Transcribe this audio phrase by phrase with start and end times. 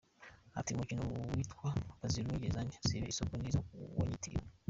[0.59, 1.01] Ati “Umukino
[1.31, 1.69] witwa
[1.99, 4.45] ‘Bazirunge zange zibe isogo’ ni wo wanyitiriwe.